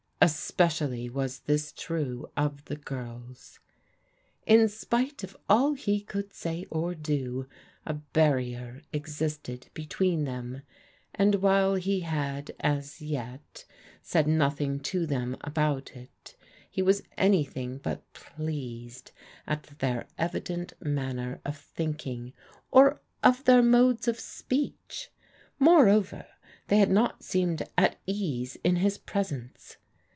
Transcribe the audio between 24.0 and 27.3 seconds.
of speech. Moreover, tl 34 THE DISILLUSIONMENT 35 had not